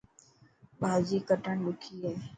ڀاڄي 0.81 1.17
ڪٽڻ 1.29 1.55
ڏکي 1.65 1.95
هي. 2.03 2.13